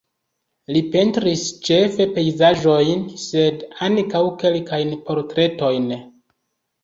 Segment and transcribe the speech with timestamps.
[0.75, 5.89] Li pentris ĉefe pejzaĝojn sed ankaŭ kelkajn portretojn.